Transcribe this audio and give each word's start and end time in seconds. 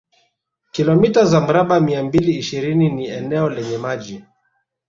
Kilomita 0.71 1.25
za 1.25 1.41
mraba 1.41 1.79
mia 1.79 2.03
mbili 2.03 2.35
ishirini 2.37 2.89
ni 2.91 3.07
eneo 3.07 3.49
lenye 3.49 3.77
maji 3.77 4.23